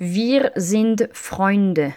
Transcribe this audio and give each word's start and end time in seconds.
Wir 0.00 0.52
sind 0.54 1.08
Freunde. 1.12 1.92